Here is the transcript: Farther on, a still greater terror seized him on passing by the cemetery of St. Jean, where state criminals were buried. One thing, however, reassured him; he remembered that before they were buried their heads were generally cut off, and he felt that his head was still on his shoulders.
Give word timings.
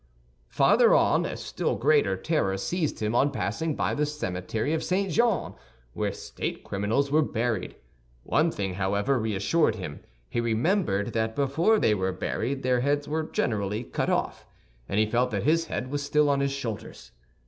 Farther 0.49 0.95
on, 0.95 1.27
a 1.27 1.37
still 1.37 1.75
greater 1.75 2.17
terror 2.17 2.57
seized 2.57 3.01
him 3.03 3.13
on 3.13 3.29
passing 3.29 3.75
by 3.75 3.93
the 3.93 4.07
cemetery 4.07 4.73
of 4.73 4.83
St. 4.83 5.11
Jean, 5.11 5.53
where 5.93 6.11
state 6.11 6.63
criminals 6.63 7.11
were 7.11 7.21
buried. 7.21 7.75
One 8.23 8.49
thing, 8.49 8.73
however, 8.73 9.19
reassured 9.19 9.75
him; 9.75 9.99
he 10.27 10.41
remembered 10.41 11.13
that 11.13 11.35
before 11.35 11.77
they 11.77 11.93
were 11.93 12.11
buried 12.13 12.63
their 12.63 12.79
heads 12.79 13.07
were 13.07 13.25
generally 13.31 13.83
cut 13.83 14.09
off, 14.09 14.47
and 14.89 14.97
he 14.99 15.05
felt 15.05 15.29
that 15.29 15.43
his 15.43 15.65
head 15.65 15.91
was 15.91 16.01
still 16.03 16.31
on 16.31 16.39
his 16.39 16.51
shoulders. 16.51 17.11